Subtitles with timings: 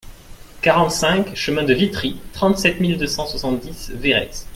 [0.63, 4.47] quarante-cinq chemin de Vitrie, trente-sept mille deux cent soixante-dix Véretz